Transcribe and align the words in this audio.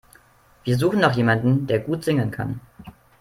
Wir 0.63 0.79
suchen 0.79 0.99
noch 0.99 1.15
jemanden, 1.15 1.67
der 1.67 1.77
gut 1.79 2.03
singen 2.03 2.31
kann. 2.31 2.59